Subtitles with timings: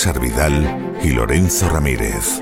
[0.00, 2.40] César Vidal y Lorenzo Ramírez.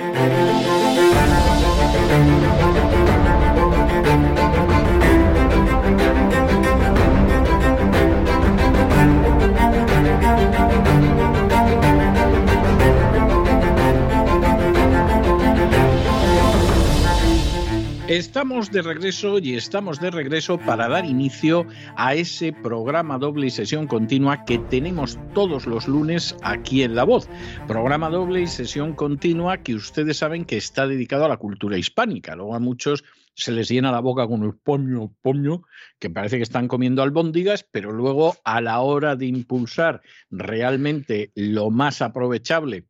[18.29, 21.67] Estamos de regreso y estamos de regreso para dar inicio
[21.97, 27.05] a ese programa doble y sesión continua que tenemos todos los lunes aquí en La
[27.05, 27.27] Voz.
[27.67, 32.37] Programa doble y sesión continua que ustedes saben que está dedicado a la cultura hispánica.
[32.37, 33.03] Luego a muchos
[33.33, 35.63] se les llena la boca con el poño, poño,
[35.99, 41.71] que parece que están comiendo albóndigas, pero luego a la hora de impulsar realmente lo
[41.71, 42.88] más aprovechable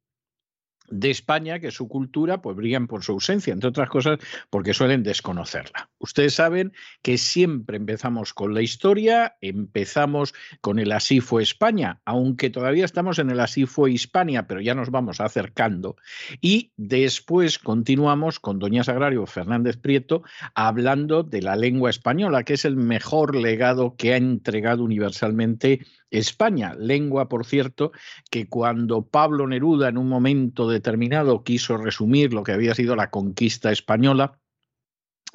[0.91, 4.19] de España, que su cultura, pues brillan por su ausencia, entre otras cosas
[4.51, 5.89] porque suelen desconocerla.
[5.99, 12.51] Ustedes saben que siempre empezamos con la historia, empezamos con el así fue España, aunque
[12.51, 15.97] todavía estamos en el así fue Hispania, pero ya nos vamos acercando.
[16.41, 20.23] Y después continuamos con Doña Sagrario Fernández Prieto
[20.55, 26.75] hablando de la lengua española, que es el mejor legado que ha entregado universalmente España,
[26.75, 27.93] lengua, por cierto,
[28.31, 33.11] que cuando Pablo Neruda en un momento determinado quiso resumir lo que había sido la
[33.11, 34.39] conquista española,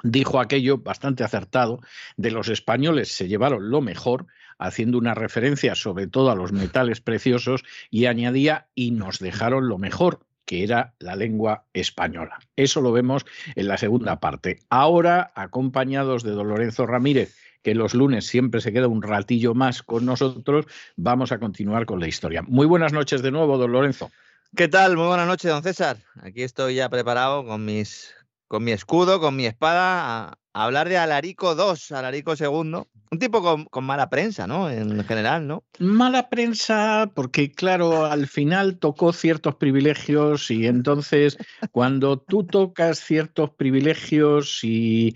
[0.03, 1.79] dijo aquello bastante acertado,
[2.17, 4.27] de los españoles se llevaron lo mejor,
[4.57, 9.77] haciendo una referencia sobre todo a los metales preciosos y añadía y nos dejaron lo
[9.77, 12.39] mejor, que era la lengua española.
[12.55, 13.25] Eso lo vemos
[13.55, 14.59] en la segunda parte.
[14.69, 19.81] Ahora, acompañados de Don Lorenzo Ramírez, que los lunes siempre se queda un ratillo más
[19.81, 20.65] con nosotros,
[20.95, 22.43] vamos a continuar con la historia.
[22.43, 24.11] Muy buenas noches de nuevo, don Lorenzo.
[24.55, 24.95] ¿Qué tal?
[24.95, 25.97] Muy buenas noches, don César.
[26.21, 28.13] Aquí estoy ya preparado con mis
[28.47, 32.83] con mi escudo, con mi espada, a, hablar de Alarico II, Alarico II.
[33.11, 34.69] Un tipo con, mala prensa, ¿no?
[34.69, 35.63] En general, ¿no?
[35.79, 41.37] Mala prensa, porque claro, al final tocó ciertos privilegios y entonces
[41.71, 45.13] cuando tú tocas ciertos privilegios y,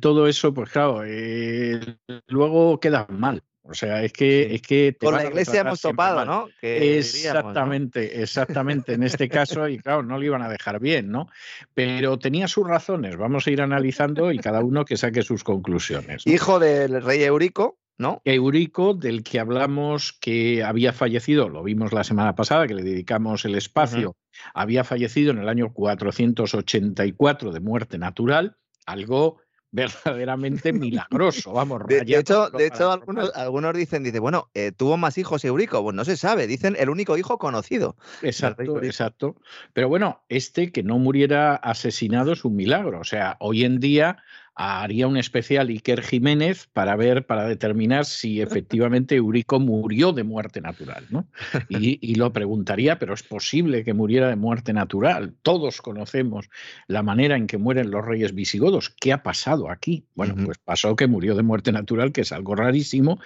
[0.00, 1.80] todo eso, pues claro, eh,
[2.26, 3.42] luego quedas mal.
[3.68, 6.48] O sea, es que, es que Por la iglesia hemos topado, ¿no?
[6.62, 8.94] exactamente, exactamente.
[8.94, 11.28] En este caso, y claro, no lo iban a dejar bien, ¿no?
[11.74, 13.16] Pero tenía sus razones.
[13.16, 16.26] Vamos a ir analizando y cada uno que saque sus conclusiones.
[16.26, 18.22] Hijo del rey Eurico, ¿no?
[18.24, 23.44] Eurico, del que hablamos que había fallecido, lo vimos la semana pasada, que le dedicamos
[23.44, 24.16] el espacio,
[24.54, 28.56] había fallecido en el año 484 de muerte natural,
[28.86, 29.40] algo
[29.72, 31.86] verdaderamente milagroso, vamos.
[31.86, 35.82] De, de hecho, de hecho algunos, algunos, dicen, dice, bueno, eh, tuvo más hijos Eurico,
[35.82, 37.96] pues no se sabe, dicen el único hijo conocido.
[38.22, 39.36] Exacto, exacto.
[39.74, 44.18] Pero bueno, este que no muriera asesinado es un milagro, o sea, hoy en día
[44.58, 50.60] haría un especial Iker Jiménez para ver, para determinar si efectivamente Eurico murió de muerte
[50.60, 51.28] natural, ¿no?
[51.68, 55.34] Y, lo preguntaría, pero es posible que muriera de muerte natural.
[55.42, 56.50] Todos conocemos
[56.88, 58.90] la manera en que mueren los reyes visigodos.
[59.00, 60.04] ¿Qué ha pasado aquí?
[60.16, 63.20] Bueno, pues pasó que murió de muerte natural, que es algo rarísimo,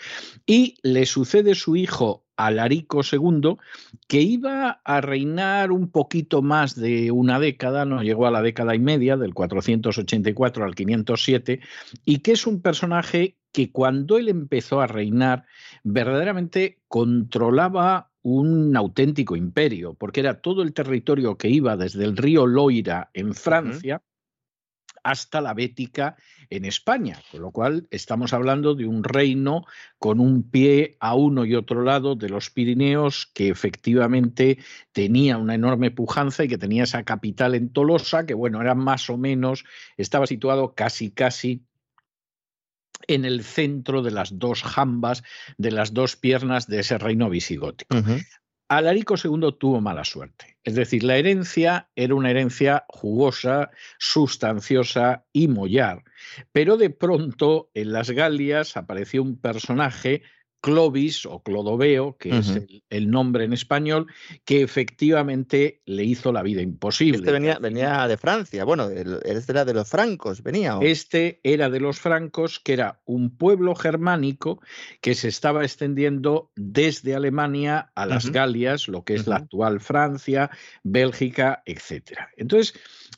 [0.44, 3.56] y le sucede su hijo Alarico II,
[4.08, 8.74] que iba a reinar un poquito más de una década, no llegó a la década
[8.74, 11.60] y media, del 484 al 507,
[12.04, 15.44] y que es un personaje que cuando él empezó a reinar
[15.84, 22.46] verdaderamente controlaba un auténtico imperio, porque era todo el territorio que iba desde el río
[22.46, 24.00] Loira en Francia,
[25.02, 26.16] hasta la Bética
[26.50, 29.64] en España, con lo cual estamos hablando de un reino
[29.98, 34.58] con un pie a uno y otro lado de los Pirineos que efectivamente
[34.92, 39.10] tenía una enorme pujanza y que tenía esa capital en Tolosa, que bueno, era más
[39.10, 39.64] o menos,
[39.96, 41.62] estaba situado casi casi
[43.08, 45.22] en el centro de las dos jambas,
[45.58, 47.96] de las dos piernas de ese reino visigótico.
[48.76, 50.56] Alarico II tuvo mala suerte.
[50.64, 56.04] Es decir, la herencia era una herencia jugosa, sustanciosa y mollar.
[56.52, 60.22] Pero de pronto en las Galias apareció un personaje
[60.62, 64.06] Clovis o Clodoveo, que es el, nombre en español,
[64.44, 67.18] que efectivamente le hizo la vida imposible.
[67.18, 70.78] Este venía, venía de Francia, bueno, este era de los francos, venía.
[70.80, 74.62] Este era de los francos, que era un pueblo germánico
[75.00, 80.48] que se estaba extendiendo desde Alemania a las Galias, lo que es la actual Francia,
[80.84, 82.20] Bélgica, etc.
[82.36, 82.74] Entonces,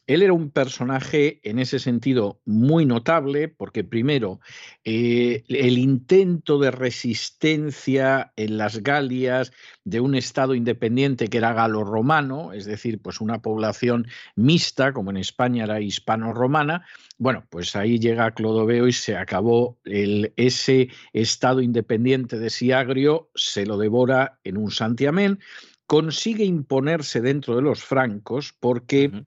[0.06, 4.40] él era un personaje en ese sentido muy notable, porque primero,
[4.82, 9.52] eh, el intento de resistencia en las Galias
[9.84, 15.18] de un Estado independiente que era galo-romano, es decir, pues una población mixta, como en
[15.18, 16.86] España era hispano-romana,
[17.18, 23.66] bueno, pues ahí llega Clodoveo y se acabó el, ese Estado independiente de Siagrio, se
[23.66, 25.38] lo devora en un santiamén,
[25.86, 29.26] consigue imponerse dentro de los francos porque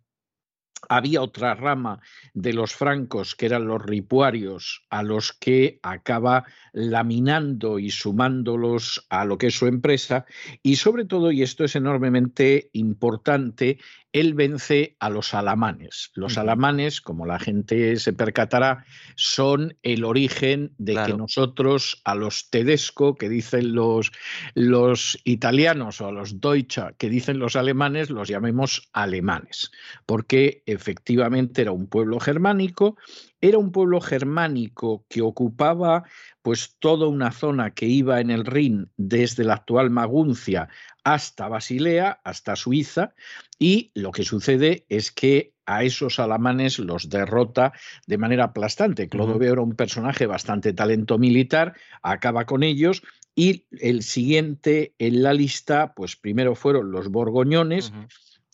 [0.90, 2.00] había otra rama
[2.34, 9.26] de los francos que eran los ripuarios a los que acaba laminando y sumándolos a
[9.26, 10.26] lo que es su empresa
[10.64, 13.80] y sobre todo, y esto es enormemente importante,
[14.20, 16.12] él vence a los alamanes.
[16.14, 22.50] Los alamanes, como la gente se percatará, son el origen de que nosotros a los
[22.50, 24.12] tedesco, que dicen los,
[24.56, 29.72] los italianos, o a los deutsche, que dicen los alemanes, los llamemos alemanes,
[30.06, 32.98] porque efectivamente era un pueblo germánico
[33.42, 36.04] era un pueblo germánico que ocupaba
[36.42, 40.70] pues toda una zona que iba en el Rin desde la actual Maguncia
[41.04, 43.14] hasta Basilea, hasta Suiza,
[43.60, 47.74] y lo que sucede es que a esos alamanes los derrota
[48.08, 49.10] de manera aplastante.
[49.10, 53.04] Clodoveo era un personaje bastante talento militar, acaba con ellos
[53.36, 57.94] y el siguiente en la lista, pues primero fueron los borgoñones,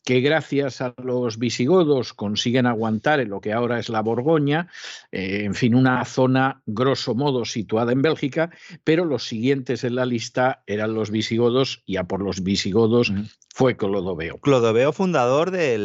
[0.03, 4.67] que gracias a los visigodos consiguen aguantar en lo que ahora es la Borgoña,
[5.11, 8.51] eh, en fin, una zona grosso modo situada en Bélgica,
[8.83, 13.13] pero los siguientes en la lista eran los visigodos y a por los visigodos
[13.53, 14.39] fue Clodoveo.
[14.39, 15.77] Clodoveo, fundador de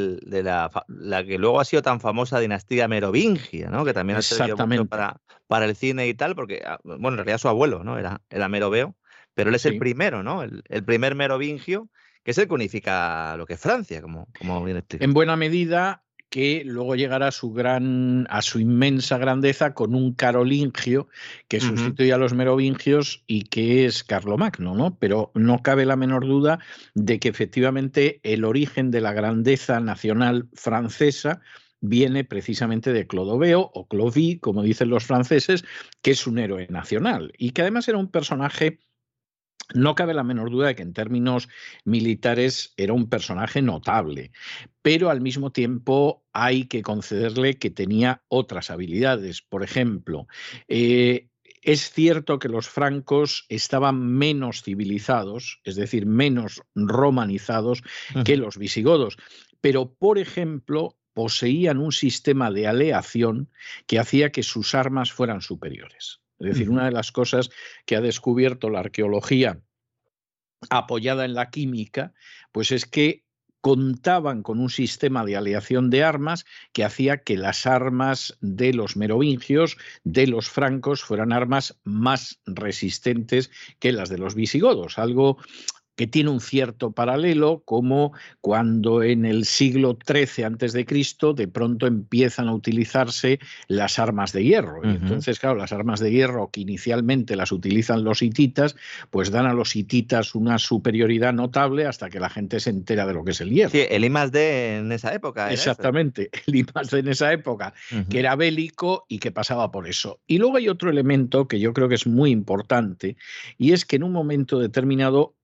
[0.43, 3.85] la, que luego ha sido tan famosa dinastía merovingia, ¿no?
[3.85, 7.17] que también ha servido mucho para, para el cine y tal, porque, ah, bueno, en
[7.19, 7.99] realidad su abuelo ¿no?
[7.99, 8.97] era, era Meroveo,
[9.35, 10.43] pero él es el primero, ¿no?
[10.43, 11.89] El, el primer merovingio
[12.29, 16.05] que es el que unifica lo que es Francia, como, como bien En buena medida
[16.29, 21.09] que luego llegará a su gran, a su inmensa grandeza con un carolingio
[21.49, 24.99] que sustituye a los merovingios y que es Carlomagno, ¿no?
[24.99, 26.59] Pero no cabe la menor duda
[26.93, 31.41] de que efectivamente el origen de la grandeza nacional francesa
[31.81, 35.65] viene precisamente de Clodoveo o Clovis, como dicen los franceses,
[36.03, 38.81] que es un héroe nacional y que además era un personaje
[39.75, 41.49] no cabe la menor duda de que en términos
[41.85, 44.33] militares era un personaje notable,
[44.83, 49.43] pero al mismo tiempo hay que concederle que tenía otras habilidades.
[49.43, 50.27] Por ejemplo,
[50.69, 51.29] eh,
[51.63, 57.83] es cierto que los francos estaban menos civilizados, es decir, menos romanizados
[58.25, 59.19] que los visigodos,
[59.61, 63.51] pero por ejemplo poseían un sistema de aleación
[63.87, 66.21] que hacía que sus armas fueran superiores.
[66.39, 67.51] Es decir, una de las cosas
[67.85, 69.61] que ha descubierto la arqueología
[70.71, 72.13] apoyada en la química,
[72.53, 73.25] pues es que
[73.61, 78.97] contaban con un sistema de aleación de armas que hacía que las armas de los
[78.97, 85.39] merovingios, de los francos, fueran armas más resistentes que las de los visigodos, algo
[85.99, 91.49] que tiene un cierto paralelo, como cuando en el siglo XIII antes de Cristo de
[91.49, 94.85] pronto empiezan a utilizarse las armas de hierro.
[94.85, 98.77] entonces, claro, las armas de hierro que inicialmente las utilizan los hititas,
[99.11, 103.15] pues dan a los hititas una superioridad notable hasta que la gente se entera de
[103.15, 103.71] lo que es el hierro.
[103.71, 105.53] Sí, el I D en esa época.
[105.53, 107.75] Exactamente, el I D en esa época,
[108.09, 110.21] que era bélico y que pasaba por eso.
[110.29, 113.17] Y luego hay otro elemento que yo creo que es muy importante,
[113.57, 115.35] y es que en un momento determinado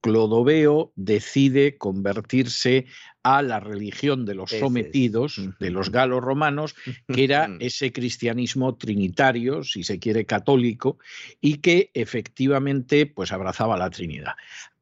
[0.44, 2.84] Clodoveo decide convertirse
[3.22, 6.74] a la religión de los sometidos, de los galos romanos,
[7.08, 10.98] que era ese cristianismo trinitario, si se quiere católico,
[11.40, 14.34] y que efectivamente pues abrazaba la Trinidad.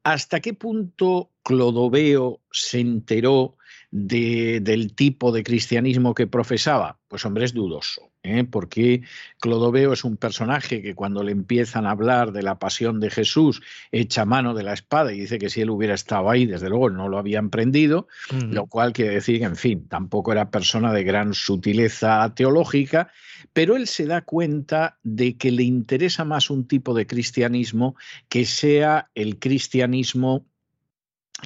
[0.03, 3.57] ¿Hasta qué punto Clodoveo se enteró
[3.93, 6.99] del tipo de cristianismo que profesaba?
[7.07, 8.12] Pues hombre, es dudoso.
[8.23, 8.45] ¿Eh?
[8.45, 9.03] porque
[9.41, 13.63] Clodoveo es un personaje que cuando le empiezan a hablar de la pasión de Jesús
[13.91, 16.91] echa mano de la espada y dice que si él hubiera estado ahí, desde luego
[16.91, 18.09] no lo habían prendido,
[18.49, 23.11] lo cual quiere decir que, en fin, tampoco era persona de gran sutileza teológica,
[23.53, 27.97] pero él se da cuenta de que le interesa más un tipo de cristianismo
[28.29, 30.47] que sea el cristianismo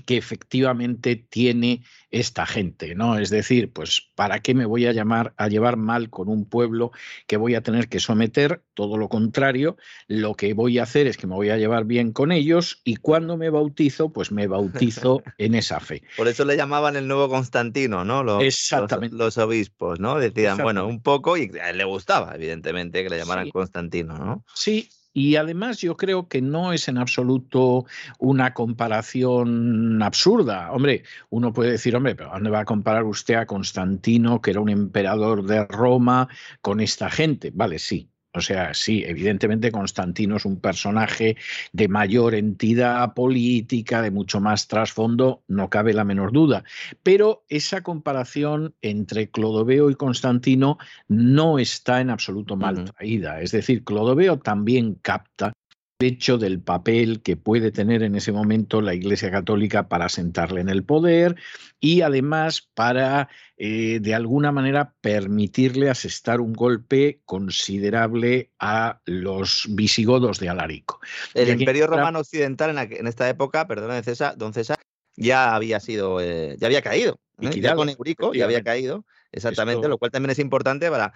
[0.05, 3.19] que efectivamente tiene esta gente, ¿no?
[3.19, 6.93] Es decir, pues ¿para qué me voy a llamar a llevar mal con un pueblo
[7.27, 8.63] que voy a tener que someter?
[8.75, 9.77] Todo lo contrario,
[10.07, 12.97] lo que voy a hacer es que me voy a llevar bien con ellos y
[12.97, 16.03] cuando me bautizo, pues me bautizo en esa fe.
[16.17, 18.23] Por eso le llamaban el nuevo Constantino, ¿no?
[18.23, 19.17] Los, Exactamente.
[19.17, 20.19] Los, obispos, ¿no?
[20.19, 24.45] Decían, bueno, un poco y a él le gustaba, evidentemente, que le llamaran Constantino, ¿no?
[24.55, 27.87] Sí, y además yo creo que no es en absoluto
[28.19, 30.71] una comparación absurda.
[30.73, 34.61] Hombre, uno puede decir, hombre, pero ¿dónde va a comparar usted a Constantino, que era
[34.61, 36.29] un emperador de Roma,
[36.61, 37.51] con esta gente?
[37.55, 41.37] Vale, sí, o sea, sí, evidentemente Constantino es un personaje
[41.73, 46.65] de mayor entidad política, de mucho más trasfondo, no cabe la menor duda.
[47.03, 50.79] Pero esa comparación entre Clodoveo y Constantino
[51.09, 53.41] no está en absoluto mal traída.
[53.41, 55.53] Es decir, Clodoveo también capta
[55.99, 60.69] hecho del papel que puede tener en ese momento la Iglesia Católica para sentarle en
[60.69, 61.37] el poder
[61.81, 70.39] y además para, eh, de alguna manera, permitirle asestar un golpe considerable a los visigodos
[70.39, 71.01] de Alarico.
[71.35, 74.79] El Imperio Romano Occidental en, esta época, perdón, César, don César,
[75.17, 77.19] ya había sido, eh, ya había caído.
[77.41, 77.61] ¿eh?
[77.61, 81.15] Ya con Eurico ya había caído, exactamente, lo cual también es importante para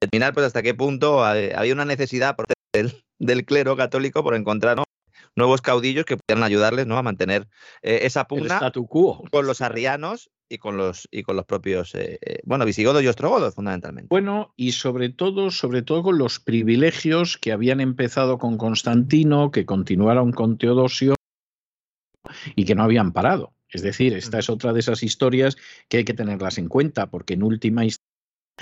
[0.00, 2.36] determinar pues, hasta qué punto había una necesidad
[3.18, 4.82] del clero católico por encontrar
[5.36, 6.96] nuevos caudillos que pudieran ayudarles ¿no?
[6.96, 7.48] a mantener
[7.82, 8.72] eh, esa pugna
[9.30, 13.08] con los arrianos y con los y con los propios eh, eh, bueno visigodos y
[13.08, 14.08] ostrogodos fundamentalmente.
[14.10, 19.64] Bueno y sobre todo sobre todo con los privilegios que habían empezado con Constantino que
[19.64, 21.14] continuaron con Teodosio
[22.54, 23.54] y que no habían parado.
[23.68, 25.56] Es decir esta es otra de esas historias
[25.88, 28.03] que hay que tenerlas en cuenta porque en última instancia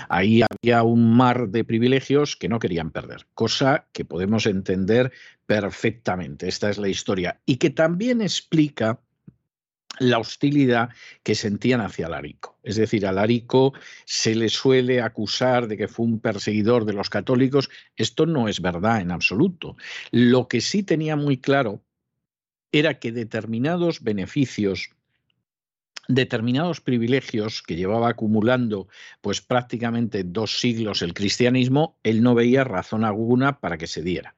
[0.09, 5.11] Ahí había un mar de privilegios que no querían perder, cosa que podemos entender
[5.45, 6.47] perfectamente.
[6.47, 8.99] Esta es la historia y que también explica
[9.99, 10.89] la hostilidad
[11.21, 12.57] que sentían hacia Alarico.
[12.63, 13.73] Es decir, a Alarico
[14.05, 17.69] se le suele acusar de que fue un perseguidor de los católicos.
[17.95, 19.77] Esto no es verdad en absoluto.
[20.11, 21.83] Lo que sí tenía muy claro
[22.71, 24.89] era que determinados beneficios
[26.07, 28.87] determinados privilegios que llevaba acumulando
[29.21, 34.35] pues prácticamente dos siglos el cristianismo, él no veía razón alguna para que se diera.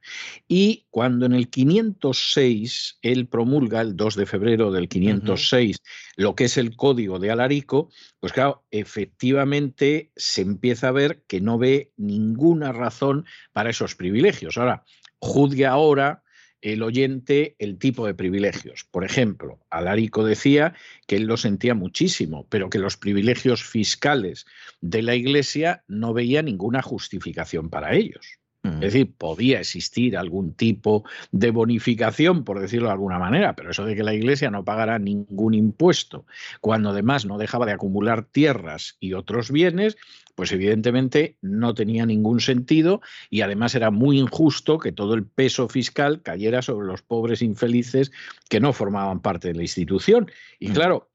[0.48, 5.78] Y cuando en el 506 él promulga, el 2 de febrero del 506,
[6.18, 11.42] lo que es el código de Alarico, pues claro, efectivamente se empieza a ver que
[11.42, 14.58] no ve ninguna razón para esos privilegios.
[14.58, 14.84] Ahora,
[15.20, 16.24] juzgue ahora
[16.62, 18.86] el oyente el tipo de privilegios.
[18.90, 20.74] Por ejemplo, Alarico decía
[21.08, 24.46] que él lo sentía muchísimo, pero que los privilegios fiscales
[24.82, 28.40] de la Iglesia no veía ninguna justificación para ellos.
[28.66, 33.86] Es decir, podía existir algún tipo de bonificación, por decirlo de alguna manera, pero eso
[33.86, 36.26] de que la Iglesia no pagara ningún impuesto,
[36.62, 39.98] cuando además no dejaba de acumular tierras y otros bienes,
[40.36, 45.70] pues evidentemente no tenía ningún sentido y además era muy injusto que todo el peso
[45.70, 48.12] fiscal cayera sobre los pobres infelices
[48.50, 50.30] que no formaban parte de la institución.
[50.60, 50.74] Y mm.
[50.74, 51.10] claro,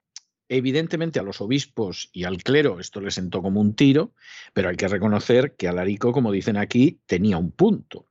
[0.53, 4.15] Evidentemente a los obispos y al clero esto les sentó como un tiro,
[4.53, 8.09] pero hay que reconocer que Alarico, como dicen aquí, tenía un punto.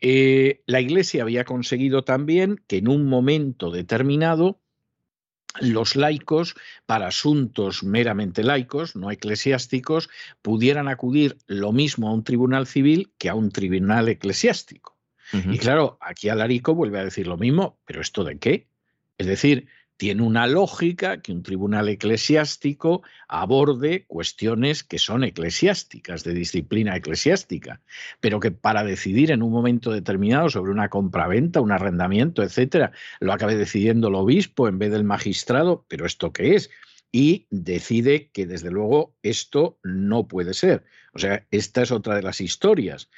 [0.00, 4.58] Eh, la Iglesia había conseguido también que en un momento determinado
[5.60, 10.10] los laicos, para asuntos meramente laicos, no eclesiásticos,
[10.42, 14.96] pudieran acudir lo mismo a un tribunal civil que a un tribunal eclesiástico.
[15.32, 18.66] Y claro, aquí Alarico vuelve a decir lo mismo, pero ¿esto de qué?
[19.18, 26.34] Es decir, tiene una lógica que un tribunal eclesiástico aborde cuestiones que son eclesiásticas, de
[26.34, 27.82] disciplina eclesiástica,
[28.20, 33.32] pero que para decidir en un momento determinado sobre una compraventa, un arrendamiento, etcétera, lo
[33.32, 36.70] acabe decidiendo el obispo en vez del magistrado, pero ¿esto qué es?
[37.10, 40.84] Y decide que desde luego esto no puede ser.
[41.12, 43.10] O sea, esta es otra de las historias.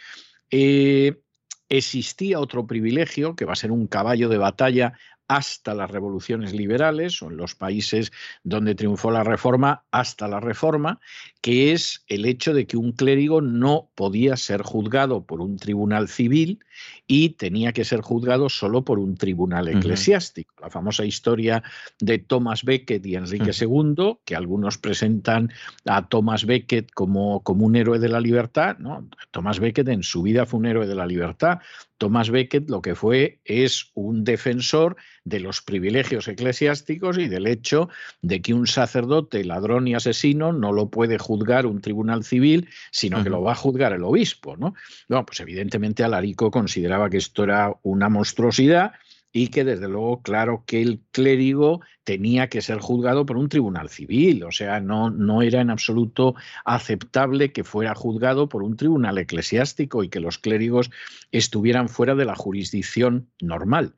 [0.51, 1.21] Eh,
[1.69, 4.95] existía otro privilegio que va a ser un caballo de batalla
[5.31, 8.11] hasta las revoluciones liberales o en los países
[8.43, 10.99] donde triunfó la reforma hasta la reforma,
[11.41, 16.09] que es el hecho de que un clérigo no podía ser juzgado por un tribunal
[16.09, 16.59] civil
[17.07, 20.53] y tenía que ser juzgado solo por un tribunal eclesiástico.
[20.61, 21.63] La famosa historia
[22.01, 25.53] de Thomas Becket y Enrique II, que algunos presentan
[25.85, 28.79] a Thomas Becket como, como un héroe de la libertad.
[28.79, 29.09] ¿no?
[29.31, 31.61] Thomas Becket en su vida fue un héroe de la libertad.
[32.01, 37.91] Thomas Becket lo que fue es un defensor de los privilegios eclesiásticos y del hecho
[38.23, 43.23] de que un sacerdote ladrón y asesino no lo puede juzgar un tribunal civil, sino
[43.23, 44.57] que lo va a juzgar el obispo.
[44.57, 44.75] ¿no?
[45.09, 48.93] Bueno, pues evidentemente Alarico consideraba que esto era una monstruosidad
[49.33, 53.89] y que desde luego, claro, que el clérigo tenía que ser juzgado por un tribunal
[53.89, 59.19] civil, o sea, no, no era en absoluto aceptable que fuera juzgado por un tribunal
[59.19, 60.91] eclesiástico y que los clérigos
[61.31, 63.95] estuvieran fuera de la jurisdicción normal.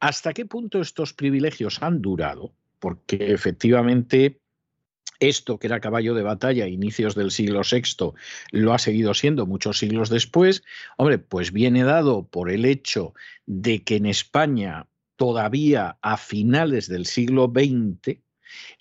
[0.00, 2.52] ¿Hasta qué punto estos privilegios han durado?
[2.78, 4.40] Porque efectivamente
[5.20, 8.12] esto, que era caballo de batalla a inicios del siglo VI,
[8.50, 10.62] lo ha seguido siendo muchos siglos después.
[10.96, 13.14] Hombre, pues viene dado por el hecho
[13.46, 18.18] de que en España todavía a finales del siglo XX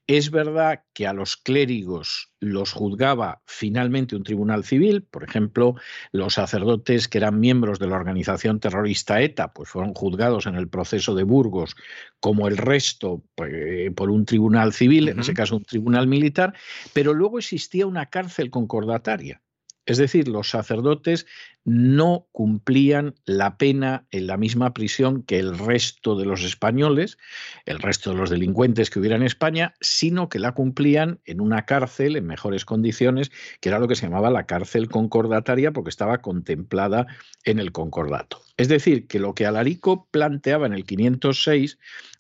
[0.08, 5.76] es verdad que a los clérigos los juzgaba finalmente un tribunal civil, por ejemplo,
[6.12, 10.68] los sacerdotes que eran miembros de la organización terrorista ETA, pues fueron juzgados en el
[10.68, 11.76] proceso de Burgos
[12.20, 16.54] como el resto pues, por un tribunal civil, en ese caso un tribunal militar,
[16.92, 19.42] pero luego existía una cárcel concordataria.
[19.86, 21.26] Es decir, los sacerdotes
[21.66, 27.18] no cumplían la pena en la misma prisión que el resto de los españoles,
[27.66, 31.66] el resto de los delincuentes que hubiera en España, sino que la cumplían en una
[31.66, 36.22] cárcel en mejores condiciones, que era lo que se llamaba la cárcel concordataria, porque estaba
[36.22, 37.08] contemplada
[37.46, 38.42] en el concordato.
[38.58, 41.78] Es decir, que lo que Alarico planteaba en el 506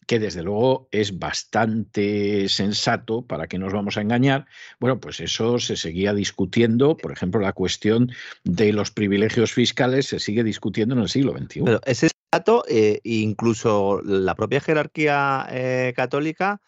[0.07, 4.45] que desde luego es bastante sensato, para que nos vamos a engañar,
[4.79, 8.11] bueno, pues eso se seguía discutiendo, por ejemplo, la cuestión
[8.43, 11.61] de los privilegios fiscales se sigue discutiendo en el siglo XXI.
[11.63, 16.61] Pero ese dato, eh, incluso la propia jerarquía eh, católica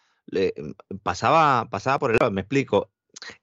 [1.02, 2.90] pasaba, pasaba por el lado, me explico.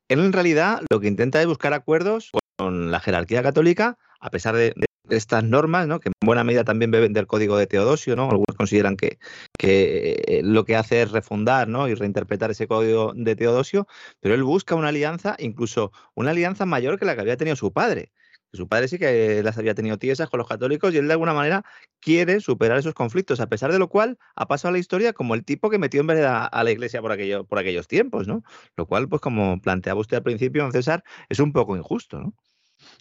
[0.08, 4.56] Él en realidad lo que intenta es buscar acuerdos con la jerarquía católica, a pesar
[4.56, 4.74] de
[5.10, 6.00] estas normas, ¿no?
[6.00, 8.30] que en buena medida también beben del código de Teodosio, ¿no?
[8.30, 9.20] Algunos consideran que,
[9.58, 11.88] que eh, lo que hace es refundar ¿no?
[11.88, 13.88] y reinterpretar ese código de Teodosio,
[14.22, 17.74] pero él busca una alianza, incluso una alianza mayor que la que había tenido su
[17.74, 18.12] padre.
[18.54, 21.34] Su padre sí que las había tenido tiesas con los católicos y él de alguna
[21.34, 21.66] manera
[22.00, 25.34] quiere superar esos conflictos, a pesar de lo cual ha pasado a la historia como
[25.34, 28.44] el tipo que metió en verdad a la iglesia por, aquello, por aquellos tiempos, ¿no?
[28.78, 32.34] Lo cual, pues como planteaba usted al principio, don César, es un poco injusto, ¿no?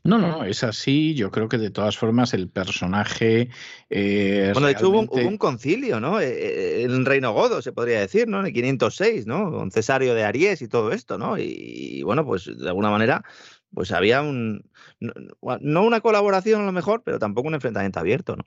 [0.05, 1.15] No, no, es así.
[1.15, 3.51] Yo creo que de todas formas el personaje.
[3.89, 6.21] Eh, bueno, de hecho hubo un, concilio, ¿no?
[6.21, 8.41] Eh, eh, en Reino Godo, se podría decir, ¿no?
[8.41, 9.53] En el 506, ¿no?
[9.53, 11.39] Con Cesario de Aries y todo esto, ¿no?
[11.39, 13.23] Y, bueno, pues de alguna manera,
[13.73, 14.69] pues había un.
[14.99, 18.45] No, una colaboración a lo mejor, pero tampoco un enfrentamiento abierto, ¿no?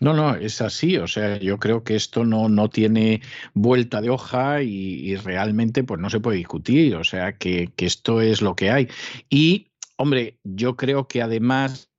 [0.00, 0.98] No, no, es así.
[0.98, 3.22] O sea, yo creo que esto no, no tiene
[3.54, 6.94] vuelta de hoja y, realmente pues no se puede discutir.
[6.96, 8.88] O sea, que, que, esto es lo que hay.
[9.28, 9.69] Y
[10.02, 11.89] Hombre, yo creo que además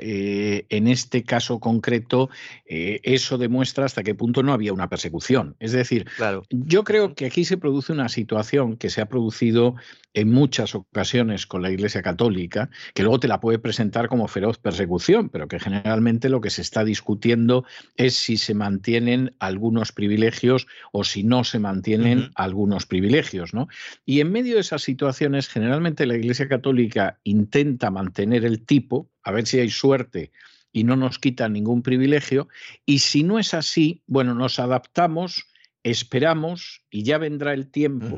[0.00, 2.30] eh, en este caso concreto,
[2.66, 5.56] eh, eso demuestra hasta qué punto no había una persecución.
[5.58, 6.06] Es decir,
[6.50, 9.76] yo creo que aquí se produce una situación que se ha producido
[10.14, 14.58] en muchas ocasiones con la Iglesia Católica, que luego te la puede presentar como feroz
[14.58, 17.64] persecución, pero que generalmente lo que se está discutiendo
[17.96, 23.54] es si se mantienen algunos privilegios o si no se mantienen algunos privilegios.
[23.54, 23.68] ¿no?
[24.04, 29.30] Y en medio de esas situaciones, generalmente la Iglesia Católica intenta mantener el tipo, a
[29.30, 30.32] ver si hay suerte
[30.72, 32.48] y no nos quita ningún privilegio.
[32.86, 35.44] Y si no es así, bueno, nos adaptamos,
[35.82, 38.16] esperamos y ya vendrá el tiempo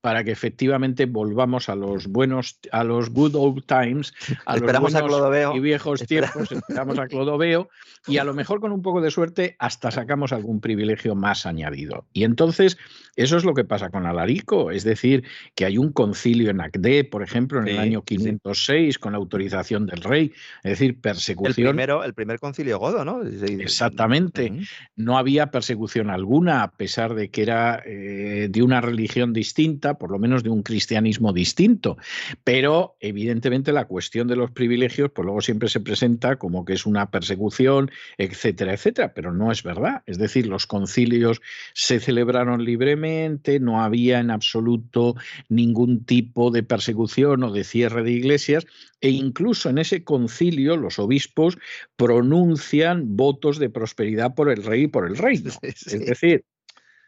[0.00, 4.14] para que efectivamente volvamos a los buenos, a los good old times,
[4.46, 7.68] a esperamos los buenos y viejos tiempos, esperamos a Clodoveo
[8.06, 12.06] y a lo mejor con un poco de suerte hasta sacamos algún privilegio más añadido.
[12.12, 12.78] Y entonces
[13.16, 15.24] eso es lo que pasa con Alarico, es decir,
[15.56, 20.02] que hay un concilio en Agde, por ejemplo, en el año 506 con autorización del
[20.02, 20.32] rey,
[20.62, 21.66] es decir, persecución.
[21.66, 23.22] El primero, el primer concilio godo, ¿no?
[23.22, 24.52] Exactamente.
[24.94, 30.10] No había persecución alguna a pesar de que era eh, de una religión distinta por
[30.10, 31.96] lo menos de un cristianismo distinto.
[32.44, 36.86] Pero evidentemente la cuestión de los privilegios, pues luego siempre se presenta como que es
[36.86, 40.02] una persecución, etcétera, etcétera, pero no es verdad.
[40.06, 41.40] Es decir, los concilios
[41.74, 45.14] se celebraron libremente, no había en absoluto
[45.48, 48.66] ningún tipo de persecución o de cierre de iglesias,
[49.00, 51.58] e incluso en ese concilio los obispos
[51.96, 55.52] pronuncian votos de prosperidad por el rey y por el reino.
[55.62, 56.44] Es decir,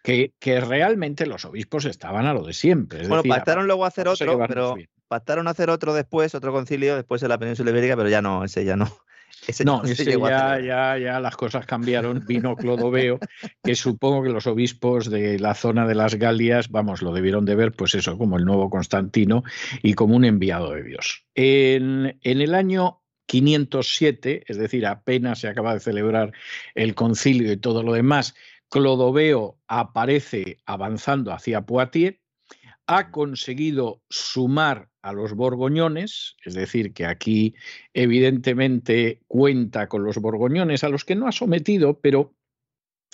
[0.03, 3.07] que, realmente los obispos estaban a lo de siempre.
[3.07, 4.77] bueno, pactaron luego hacer otro, pero
[5.09, 8.65] pactaron hacer otro después, otro concilio después en la península ibérica, pero ya no, ese
[8.65, 8.89] ya no.
[9.47, 12.25] Ese no, ese ya, ya, ya las cosas cambiaron.
[12.27, 13.19] Vino Clodoveo,
[13.63, 17.57] que supongo que los obispos de la zona de las Galias, vamos, lo debieron de
[17.57, 19.43] ver, pues eso, como el nuevo Constantino
[19.83, 21.25] y como un enviado de Dios.
[21.35, 26.33] En, en el año 507, es decir, apenas se acaba de celebrar
[26.75, 28.35] el concilio y todo lo demás,
[28.71, 32.19] Clodoveo aparece avanzando hacia Poitiers,
[32.87, 37.55] ha conseguido sumar a los borgoñones, es decir, que aquí
[37.95, 42.35] evidentemente cuenta con los borgoñones, a los que no ha sometido, pero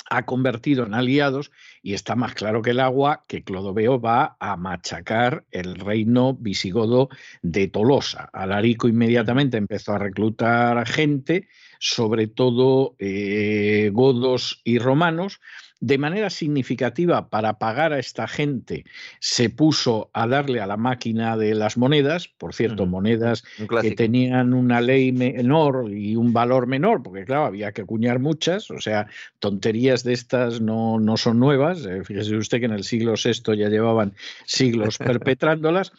[0.08, 1.50] ha convertido en aliados
[1.82, 7.08] y está más claro que el agua que Clodoveo va a machacar el reino visigodo
[7.42, 8.30] de Tolosa.
[8.32, 15.40] Alarico inmediatamente empezó a reclutar gente sobre todo eh, godos y romanos,
[15.80, 18.84] de manera significativa para pagar a esta gente
[19.20, 23.44] se puso a darle a la máquina de las monedas, por cierto, monedas
[23.82, 28.70] que tenían una ley menor y un valor menor, porque claro, había que acuñar muchas,
[28.70, 29.06] o sea,
[29.38, 33.56] tonterías de estas no, no son nuevas, eh, fíjese usted que en el siglo VI
[33.56, 34.14] ya llevaban
[34.46, 35.92] siglos perpetrándolas,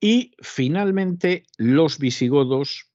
[0.00, 2.86] y finalmente los visigodos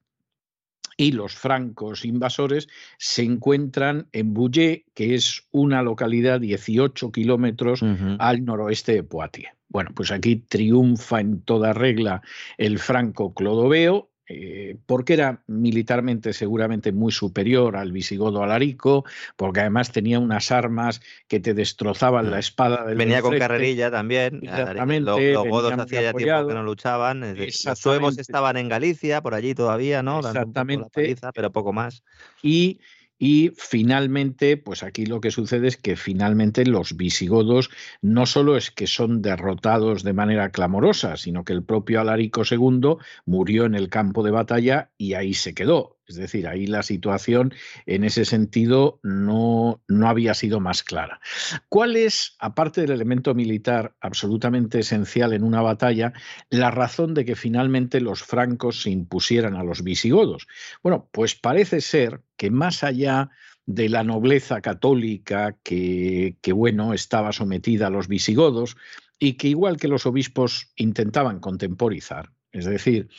[1.00, 7.82] y los francos invasores se encuentran en Bouillé, que es una localidad 18 kilómetros
[8.20, 9.54] al noroeste de Poitiers.
[9.70, 12.22] Bueno, pues aquí triunfa en toda regla
[12.58, 19.04] el franco Clodoveo eh, porque era militarmente seguramente muy superior al visigodo Alarico,
[19.36, 22.40] porque además tenía unas armas que te destrozaban la mm.
[22.40, 24.42] espada del Venía con carrerilla también.
[24.44, 25.34] Exactamente.
[25.34, 27.36] Los, godos hacía ya tiempo que no luchaban.
[27.36, 30.20] Los suevos estaban en Galicia, por allí todavía, ¿no?
[30.20, 31.16] Exactamente.
[31.34, 32.04] pero poco más.
[32.44, 32.80] Y
[33.20, 37.70] y finalmente, pues aquí lo que sucede es que finalmente los visigodos
[38.02, 42.96] no solo es que son derrotados de manera clamorosa, sino que el propio Alarico II
[43.26, 45.99] murió en el campo de batalla y ahí se quedó.
[46.10, 47.54] Es decir, ahí la situación
[47.86, 51.22] en ese sentido no, no había sido más clara.
[51.70, 56.14] ¿Cuál es, aparte del elemento militar absolutamente esencial en una batalla,
[56.50, 60.48] la razón de que finalmente los francos se impusieran a los visigodos?
[60.82, 63.30] Bueno, pues parece ser que más allá
[63.68, 68.78] de la nobleza católica que, que, bueno, estaba sometida a los visigodos
[69.20, 73.10] y que igual que los obispos intentaban contemporizar, es decir,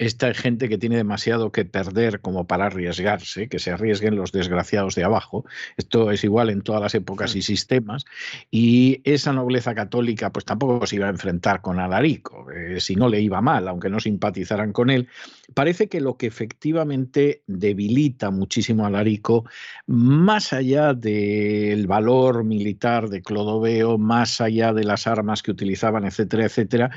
[0.00, 4.94] esta gente que tiene demasiado que perder como para arriesgarse, que se arriesguen los desgraciados
[4.94, 5.44] de abajo.
[5.76, 8.06] Esto es igual en todas las épocas y sistemas.
[8.50, 13.10] Y esa nobleza católica, pues tampoco se iba a enfrentar con Alarico, eh, si no
[13.10, 15.06] le iba mal, aunque no simpatizaran con él.
[15.52, 19.44] Parece que lo que efectivamente debilita muchísimo a Alarico,
[19.86, 26.46] más allá del valor militar de Clodoveo, más allá de las armas que utilizaban, etcétera,
[26.46, 26.90] etcétera,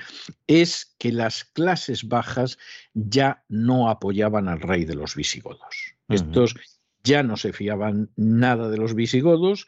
[0.48, 2.58] es que las clases bajas
[2.93, 5.95] ya no apoyaban al rey de los visigodos.
[6.10, 6.56] Estos
[7.03, 9.65] ya no se fiaban nada de los visigodos,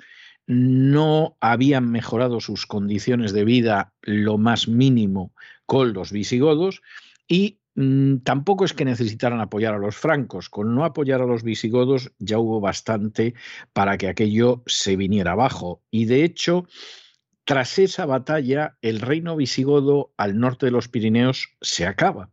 [0.47, 5.33] no habían mejorado sus condiciones de vida lo más mínimo
[5.65, 6.81] con los visigodos
[7.27, 10.49] y mm, tampoco es que necesitaran apoyar a los francos.
[10.49, 13.33] Con no apoyar a los visigodos ya hubo bastante
[13.73, 15.81] para que aquello se viniera abajo.
[15.89, 16.67] Y de hecho,
[17.43, 22.29] tras esa batalla, el reino visigodo al norte de los Pirineos se acaba.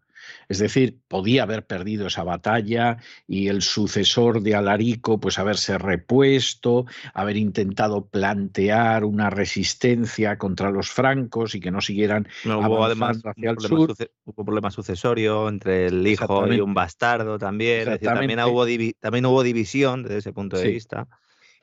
[0.53, 6.85] Es decir, podía haber perdido esa batalla y el sucesor de Alarico, pues haberse repuesto,
[7.15, 13.23] haber intentado plantear una resistencia contra los francos y que no siguieran no, hubo además
[13.25, 13.95] hacia el sur.
[14.27, 17.99] Hubo problema sucesorio entre el hijo y un bastardo también.
[17.99, 18.67] también, hubo
[19.01, 21.09] también hubo división desde ese punto de vista.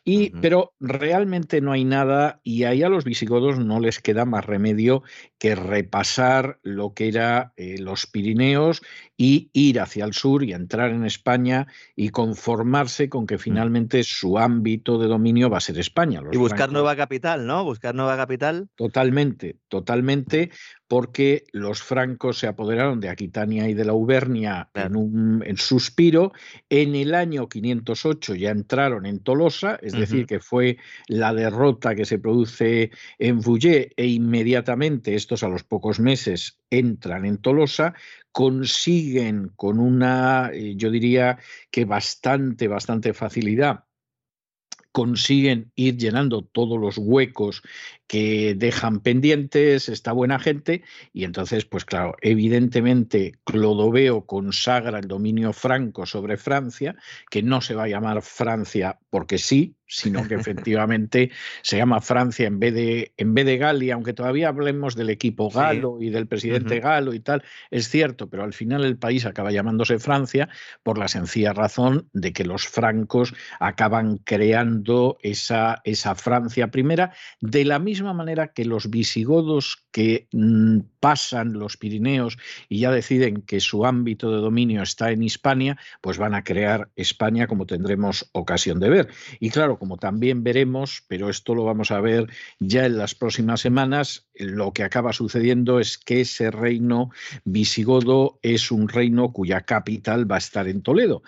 [0.04, 4.45] Y, Pero realmente no hay nada y ahí a los visigodos no les queda más
[4.45, 5.04] remedio
[5.39, 8.82] que repasar lo que era eh, los Pirineos
[9.15, 13.39] y ir hacia el sur y entrar en España y conformarse con que mm.
[13.39, 16.21] finalmente su ámbito de dominio va a ser España.
[16.32, 17.63] y buscar nueva capital, ¿no?
[17.63, 18.69] Buscar nueva capital.
[18.75, 20.52] Totalmente, totalmente,
[20.88, 26.32] porque los francos se apoderaron de Aquitania y de la Auvernia en un suspiro.
[26.69, 32.06] En el año 508 ya entraron en Tolosa, es decir, que fue la derrota que
[32.06, 37.93] se produce en Fouillé e inmediatamente estos a los pocos meses entran en Tolosa,
[38.31, 41.37] consiguen con una, eh, yo diría
[41.69, 43.83] que bastante, bastante facilidad,
[44.91, 47.61] consiguen ir llenando todos los huecos
[48.10, 50.82] que dejan pendientes esta buena gente
[51.13, 56.95] y entonces, pues claro, evidentemente Clodoveo consagra el dominio franco sobre Francia,
[57.30, 61.30] que no se va a llamar Francia porque sí, sino que efectivamente
[61.62, 65.52] se llama Francia en vez de, en vez de Galia, aunque todavía hablemos del equipo
[65.52, 69.52] galo y del presidente galo y tal, es cierto, pero al final el país acaba
[69.52, 70.50] llamándose Francia
[70.82, 77.65] por la sencilla razón de que los francos acaban creando esa, esa Francia primera de
[77.65, 82.38] la misma misma manera que los visigodos que mm, pasan los Pirineos
[82.69, 86.89] y ya deciden que su ámbito de dominio está en Hispania, pues van a crear
[86.95, 89.09] España como tendremos ocasión de ver.
[89.41, 92.27] Y claro, como también veremos, pero esto lo vamos a ver
[92.59, 97.09] ya en las próximas semanas, lo que acaba sucediendo es que ese reino
[97.43, 101.21] visigodo es un reino cuya capital va a estar en Toledo.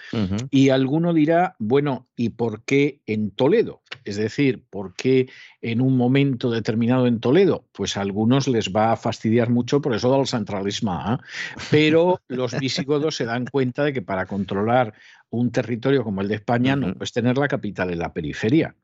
[0.50, 3.82] Y alguno dirá, bueno, ¿y por qué en Toledo?
[4.04, 5.30] Es decir, ¿por qué
[5.62, 7.66] en un momento determinado en Toledo?
[7.72, 11.18] Pues a algunos les va a fastidiar mucho por eso del centralismo, ¿eh?
[11.70, 14.94] pero los visigodos se dan cuenta de que para controlar
[15.30, 18.76] un territorio como el de España no puedes tener la capital en la periferia.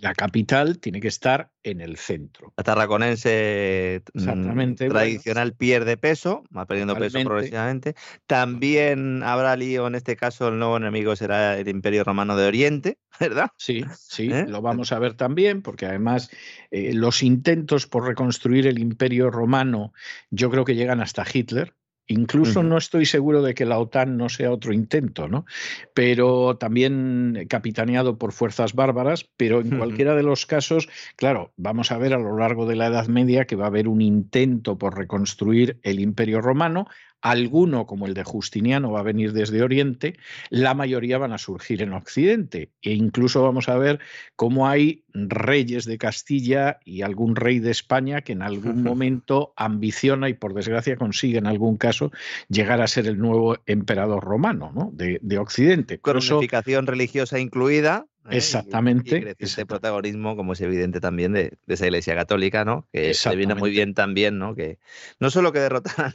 [0.00, 2.52] La capital tiene que estar en el centro.
[2.56, 7.94] La tarraconense mm, tradicional pierde peso, va perdiendo peso progresivamente.
[8.26, 12.98] También habrá lío, en este caso el nuevo enemigo será el Imperio Romano de Oriente,
[13.20, 13.50] ¿verdad?
[13.56, 14.46] Sí, sí, ¿Eh?
[14.48, 16.30] lo vamos a ver también, porque además
[16.70, 19.92] eh, los intentos por reconstruir el Imperio Romano
[20.30, 21.74] yo creo que llegan hasta Hitler.
[22.08, 25.44] Incluso no estoy seguro de que la OTAN no sea otro intento, ¿no?
[25.92, 31.98] Pero también capitaneado por fuerzas bárbaras, pero en cualquiera de los casos, claro, vamos a
[31.98, 34.96] ver a lo largo de la Edad Media que va a haber un intento por
[34.96, 36.86] reconstruir el Imperio Romano,
[37.20, 40.16] Alguno, como el de Justiniano, va a venir desde Oriente,
[40.50, 42.70] la mayoría van a surgir en Occidente.
[42.80, 43.98] E incluso vamos a ver
[44.36, 50.28] cómo hay reyes de Castilla y algún rey de España que en algún momento ambiciona
[50.28, 52.12] y por desgracia consigue en algún caso
[52.48, 54.90] llegar a ser el nuevo emperador romano ¿no?
[54.92, 55.98] de, Occidente.
[55.98, 58.06] Con unificación religiosa incluida.
[58.30, 58.36] ¿eh?
[58.36, 59.36] Exactamente.
[59.38, 62.88] Y, protagonismo, como es evidente también, de, esa Iglesia Católica, ¿no?
[62.92, 64.54] Que se viene muy bien también, ¿no?
[64.54, 64.78] Que
[65.20, 66.14] no solo que derrotaran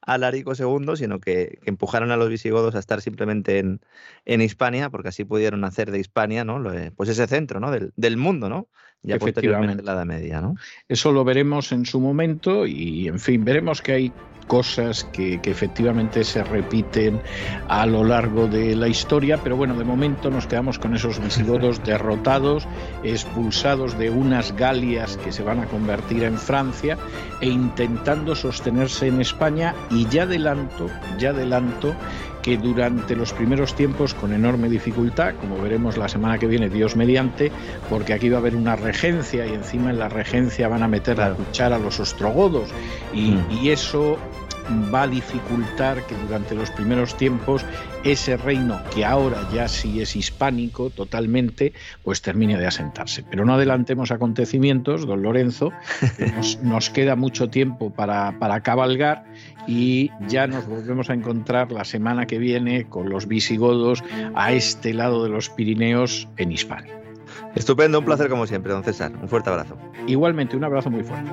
[0.00, 3.80] a Larico II, sino que, empujaron a los visigodos a estar simplemente en,
[4.24, 6.62] en, Hispania, porque así pudieron hacer de Hispania, ¿no?
[6.96, 7.70] Pues ese centro, ¿no?
[7.70, 8.68] Del, del mundo, ¿no?
[9.02, 10.56] Ya posteriormente la Edad Media, ¿no?
[10.88, 14.12] Eso lo veremos en su momento y, en fin, veremos que hay
[14.48, 17.20] cosas que, efectivamente se repiten
[17.68, 21.84] a lo largo de la historia, pero bueno, de momento nos quedamos con esos visigodos
[21.84, 22.66] derrotados,
[23.04, 26.98] expulsados de unas Galias que se van a convertir en Francia
[27.40, 31.94] e intentando sostenerse en España y ya adelanto, ya adelanto
[32.42, 36.96] que durante los primeros tiempos con enorme dificultad, como veremos la semana que viene, Dios
[36.96, 37.50] mediante,
[37.88, 41.20] porque aquí va a haber una regencia y encima en la regencia van a meter
[41.20, 42.70] a la a los ostrogodos
[43.12, 43.46] y, mm.
[43.62, 44.16] y eso
[44.92, 47.64] va a dificultar que durante los primeros tiempos
[48.04, 51.72] ese reino, que ahora ya sí es hispánico totalmente,
[52.02, 53.24] pues termine de asentarse.
[53.28, 55.72] Pero no adelantemos acontecimientos, don Lorenzo,
[56.62, 59.24] nos, queda mucho tiempo para, para cabalgar
[59.68, 64.02] y ya nos volvemos a encontrar la semana que viene con los visigodos
[64.34, 66.98] a este lado de los Pirineos en Hispania.
[67.54, 69.12] Estupendo, un placer como siempre, don César.
[69.20, 69.76] Un fuerte abrazo.
[70.06, 71.30] Igualmente, un abrazo muy fuerte.